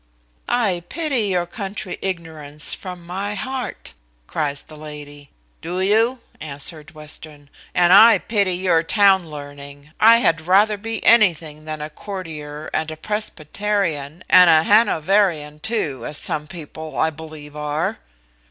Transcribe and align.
"I 0.49 0.81
pity 0.89 1.27
your 1.27 1.45
country 1.45 1.99
ignorance 2.01 2.73
from 2.73 3.05
my 3.05 3.35
heart," 3.35 3.93
cries 4.25 4.63
the 4.63 4.75
lady. 4.75 5.29
"Do 5.61 5.79
you?" 5.79 6.21
answered 6.39 6.95
Western; 6.95 7.51
"and 7.75 7.93
I 7.93 8.17
pity 8.17 8.55
your 8.55 8.81
town 8.81 9.29
learning; 9.29 9.91
I 9.99 10.17
had 10.17 10.47
rather 10.47 10.77
be 10.77 11.05
anything 11.05 11.65
than 11.65 11.81
a 11.81 11.89
courtier, 11.91 12.71
and 12.73 12.89
a 12.89 12.97
Presbyterian, 12.97 14.23
and 14.27 14.49
a 14.49 14.63
Hanoverian 14.63 15.59
too, 15.59 16.03
as 16.07 16.17
some 16.17 16.47
people, 16.47 16.97
I 16.97 17.11
believe, 17.11 17.55
are." 17.55 17.99